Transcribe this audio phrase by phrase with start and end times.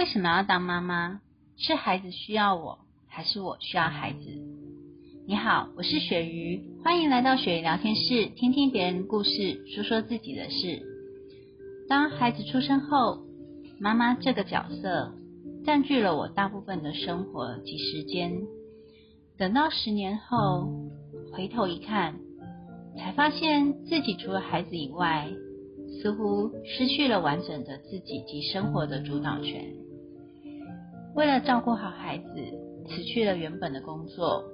[0.00, 1.20] 为什么要当妈妈？
[1.58, 4.18] 是孩子需要我，还是我需要孩子？
[5.26, 10.80] 你好，我是雪鱼，欢迎来到雪鱼聊天室，听听别人故事，说说自己的事。
[11.86, 13.18] 当孩子出生后，
[13.78, 15.12] 妈妈这个角色
[15.66, 18.32] 占据了我大部分的生活及时间。
[19.36, 20.66] 等到十年后，
[21.30, 22.14] 回头一看，
[22.96, 25.28] 才发现自己除了孩子以外，
[26.00, 29.62] 似乎失去了完整的自己及生活的主导权。
[31.14, 32.24] 为了照顾好孩子，
[32.88, 34.44] 辞去了原本的工作；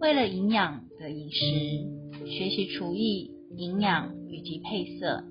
[0.00, 5.24] 为了营养的饮食，学习厨艺、营养以及配色；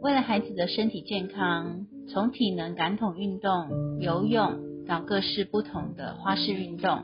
[0.00, 7.00] 为了孩子的身体健康，从体能感统运动、游泳到各式不同的花式运动；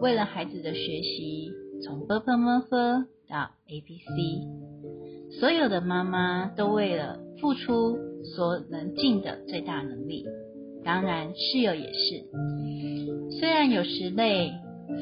[0.00, 1.52] 为了孩子的学习，
[1.84, 2.70] 从 b p m f
[3.28, 10.24] 到 a b c，所有的妈妈都为了付出所能尽的最大能力。
[10.86, 12.24] 当然，室友也是。
[13.40, 14.52] 虽然有时累、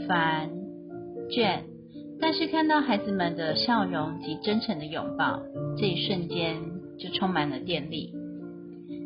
[0.08, 0.50] 烦、
[1.28, 1.60] 倦，
[2.18, 5.42] 但是看到孩子们的笑容及真诚的拥抱，
[5.76, 6.56] 这一瞬间
[6.98, 8.14] 就充满了电力。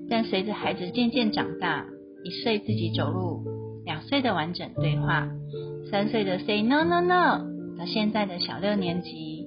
[0.09, 1.85] 但随着孩子渐渐长大，
[2.23, 3.43] 一岁自己走路，
[3.85, 5.29] 两岁的完整对话，
[5.91, 9.45] 三岁的 say no no no，到现在的小六年级，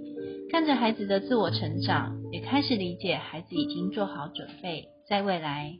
[0.51, 5.77] 看着孩子的自我成长，也开始理解孩子已经做好准备，在未来。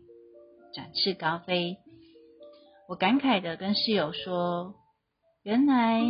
[0.74, 1.78] 展翅高飞，
[2.88, 4.76] 我感慨的跟室友说
[5.44, 6.02] ：“原来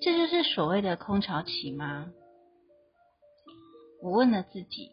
[0.00, 2.12] 这就是所谓的空巢期吗？”
[4.02, 4.90] 我问了自己：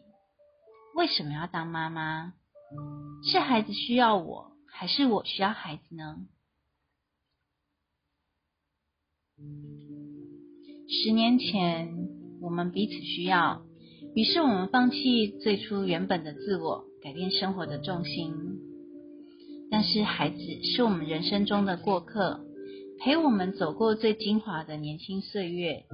[0.94, 2.32] 为什么要当妈妈？
[3.30, 6.16] 是孩子需要我，还是我需要孩子呢？
[10.88, 12.08] 十年前，
[12.40, 13.62] 我们彼此需要，
[14.14, 18.51] 于是我们放弃最初原本的自我，改变生活的重心。
[19.72, 22.40] 但是孩子是我们人生中的过客，
[23.00, 25.86] 陪我们走过最精华的年轻岁月，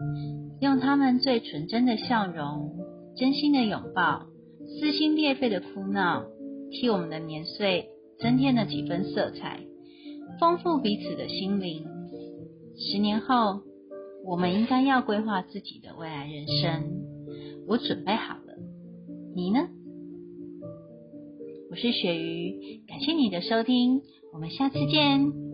[0.60, 2.76] 用他们最纯真的笑容、
[3.16, 4.26] 真心的拥抱、
[4.66, 6.24] 撕心裂肺的哭闹，
[6.72, 7.88] 替我们的年岁
[8.18, 9.60] 增添了几分色彩，
[10.40, 11.86] 丰富彼此的心灵。
[12.76, 13.62] 十年后，
[14.24, 16.98] 我们应该要规划自己的未来人生。
[17.68, 18.54] 我准备好了，
[19.36, 19.68] 你呢？
[21.78, 24.02] 我是鳕鱼，感谢你的收听，
[24.32, 25.47] 我们下次见。